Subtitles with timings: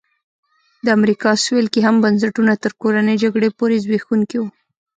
[0.85, 4.49] د امریکا سوېل کې هم بنسټونه تر کورنۍ جګړې پورې زبېښونکي وو.